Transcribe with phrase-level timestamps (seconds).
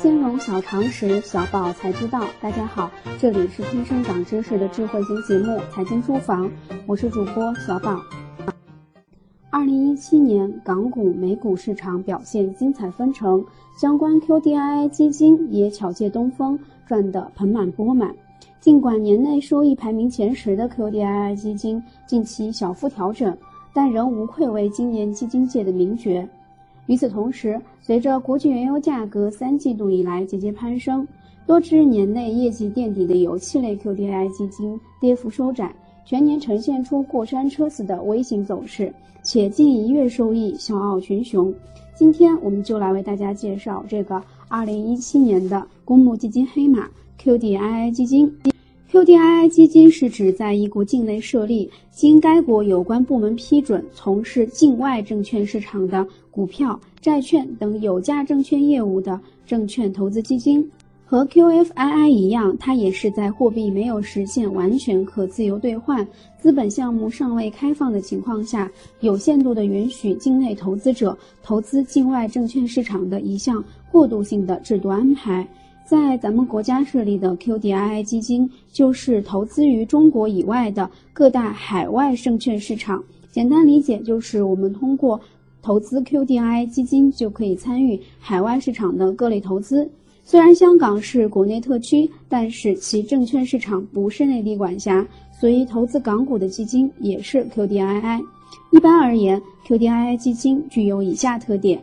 [0.00, 2.24] 金融小常识，小宝才知道。
[2.40, 6.48] 大家好，这里是天生长知识的智慧型节目《财经书房》，
[6.86, 8.00] 我是主播小宝。
[9.50, 13.44] 二零一七年港股、美股市场表现精彩纷呈，
[13.76, 18.16] 相关 QDII 基金也巧借东风，赚得盆满钵满。
[18.58, 23.36] 尽管年内收益排名前十的 QDII 基金近期小幅调整，
[23.74, 26.26] 但仍无愧为今年基金界的名角。
[26.90, 31.06] 与此同时，随着国际原油价格三季度以来节节攀升，
[31.46, 35.72] 多支年内业绩垫底的油气类 QDII 基金跌幅收窄，
[36.04, 41.54] 全年呈现出过山车似的微型走势，且近一月收益笑傲群雄。
[41.94, 46.88] 今天我们就来为大家介绍这个2017年的公募基金黑马
[47.22, 48.36] QDII 基金。
[48.90, 60.68] QDII 基金是指在一国境内设立，经该国有关部门批准，从事境外证券市场的股票、债券等有价证券业务的证券投资基金。
[61.04, 66.04] 和 QFII 一样，它也是在货币没有实现完全可自由兑换、
[66.40, 68.68] 资本项目尚未开放的情况下，
[68.98, 75.46] 有限度的允许境内投资者投资境外证券市场的一项过渡性的制度安排。
[75.90, 83.02] 在咱们国家设立的 QDII 基金，就是投资于中国以外的各大海外证券市场。
[83.32, 85.20] 简单理解就是，我们通过
[85.60, 89.90] 投资 QDII 基金，就可以参与海外市场的各类投资。
[90.22, 95.04] 虽然香港是国内特区，但是其证券市场不是内地管辖，
[95.40, 98.24] 所以投资港股的基金也是 QDII。
[98.70, 101.82] 一般而言，QDII 基金具有以下特点：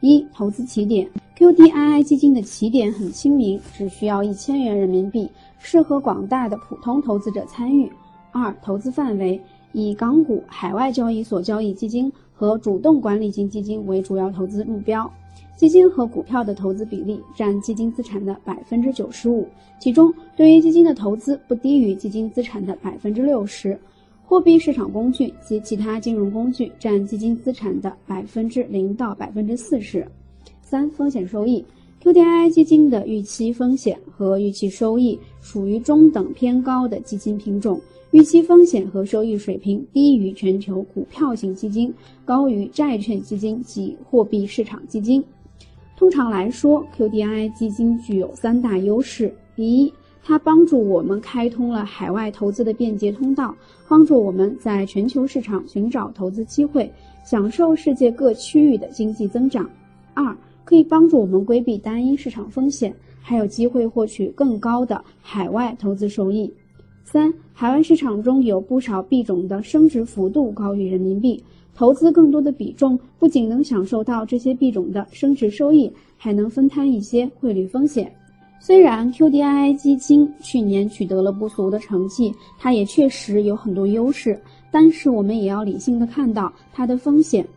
[0.00, 1.08] 一、投资起点。
[1.38, 7.88] QDII 基金的起点很亲民，只需要一千元人民币，适合广大的普通投资者参与。
[8.32, 15.08] 二、投资范围以港股、海外交易所交易基金和主动管理型基金为主要投资目标。
[15.54, 19.46] 基金和股票的投资比例占基金资产的百分之九十五，
[19.78, 23.78] 其中对于基金的投资不低于基金资产的百分之六十。
[24.24, 30.04] 货币市场工具及其他金融工具占基金资产的百分之零到百分之四十。
[30.68, 31.64] 三、风险收益
[32.02, 37.80] ，QDII 基金的预期风险和预期收益属于中等偏高的基金品种，
[38.10, 41.90] 预期风险和收益水平低于全球股票型基金，
[42.22, 45.24] 高于债券基金及货币市场基金。
[45.96, 49.90] 通常来说，QDII 基金具有三大优势：第一，
[50.22, 53.56] 它帮助我们开通了海外投资的便捷通道，
[53.88, 56.92] 帮助我们在全球市场寻找投资机会，
[57.24, 59.64] 享受世界各区域的经济增长；
[60.12, 60.36] 二，
[60.68, 66.52] 可以帮助我们规避单一市场风险，还有机会获取更高的海外投资收益。
[67.04, 71.42] 三、海外市场中有不少币种的升值幅度高于人民币，
[71.74, 78.14] 投资更多的比重不仅能享受到这些币种的升值收益，还能分摊一些汇率风险。
[78.60, 84.38] 虽然 QDII 基金去年取得了不俗的成绩，它也确实有很多优势，
[84.70, 87.48] 但是我们也要理性的看到它的风险。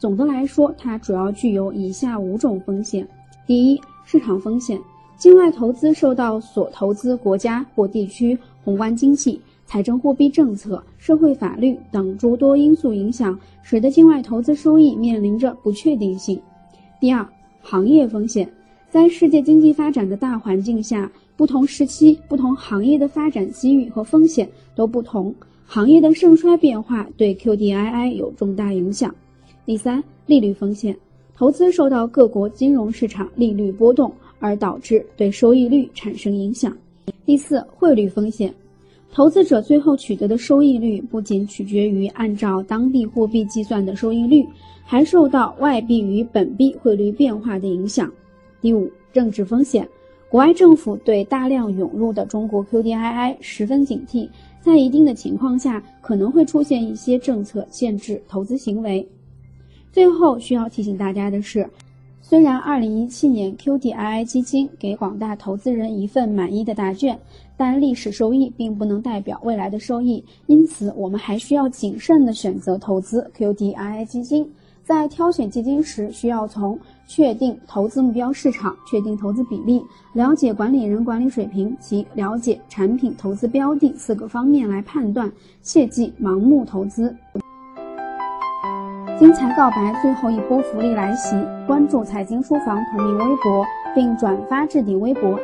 [0.00, 3.06] 总的来说，它主要具有以下五种风险：
[3.46, 4.80] 第一，市场风险，
[5.18, 16.40] 境外投资受到所投资国家或地区宏观经济、财政货币政策、社会法律等诸多因素影响，使得境外投资收益面临着不确定性。
[16.98, 17.28] 第二，
[17.60, 18.50] 行业风险，
[18.88, 25.34] 在世界经济发展的大环境下，不同时期、不同行业的发展机遇和风险都不同，
[25.66, 29.14] 行业的盛衰变化对 QDII 有重大影响。
[29.70, 30.96] 第三，利率风险，
[31.32, 36.76] 投资受到各国金融市场利率波动而导致对收益率产生影响。
[37.24, 38.52] 第四，汇率风险，
[39.12, 44.44] 投资者最后取得的收益率不仅取决于按照当地货币计算的收益率，
[44.82, 48.12] 还受到外币与本币汇率变化的影响。
[48.60, 49.88] 第五，政治风险，
[50.28, 54.28] 国外政府对大量涌入的中国 QDII 十分警惕，
[54.60, 59.08] 在一定的情况下可能会出现一些政策限制投资行为。
[59.92, 61.68] 最后需要提醒大家的是，
[62.22, 67.18] 虽然2017年 QDII 基金给广大投资人一份满意的答卷，
[67.56, 74.48] 但历史收益并不能代表未来的收益，因此我们还需要谨慎的选择投资 QDII 基金。
[74.84, 79.80] 在挑选基金时，需要从确定投资目标市场、确定投资比例、
[80.12, 85.30] 了解管理人管理水平及了解产品投资标的四个方面来判断，
[85.62, 87.14] 切忌盲目投资。
[89.20, 91.36] 精彩告白最后一波福利来袭！
[91.66, 95.38] 关注“财经书房”同名微博，并转发置顶微博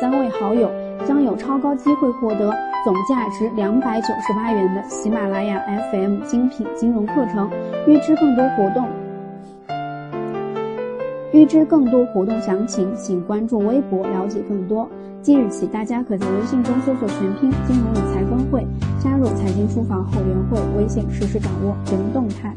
[0.00, 0.68] 三位好友，
[1.06, 2.52] 将有超高机会获得
[2.84, 5.62] 总价值两百九十八元的喜马拉雅
[5.92, 7.48] FM 精品金融课程。
[7.86, 8.88] 预知更多活动，
[11.32, 14.88] 预知更多活动详情，请关注微博了解更多。
[15.22, 18.66] 即日起，大家可在微信中搜索全拼“金融理财公会”，
[18.98, 22.52] 加入财经书房后援会，微信实时掌握人动态。